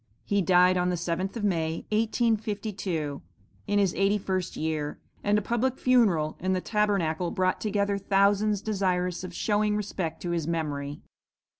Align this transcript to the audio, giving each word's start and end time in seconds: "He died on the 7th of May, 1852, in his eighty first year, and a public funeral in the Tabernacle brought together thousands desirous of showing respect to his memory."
"He 0.25 0.41
died 0.41 0.77
on 0.77 0.89
the 0.89 0.95
7th 0.95 1.35
of 1.35 1.43
May, 1.43 1.85
1852, 1.91 3.21
in 3.67 3.77
his 3.77 3.93
eighty 3.93 4.17
first 4.17 4.57
year, 4.57 4.97
and 5.23 5.37
a 5.37 5.43
public 5.43 5.77
funeral 5.77 6.37
in 6.39 6.53
the 6.53 6.59
Tabernacle 6.59 7.29
brought 7.29 7.61
together 7.61 7.99
thousands 7.99 8.63
desirous 8.63 9.23
of 9.23 9.31
showing 9.35 9.75
respect 9.77 10.19
to 10.23 10.31
his 10.31 10.47
memory." 10.47 11.01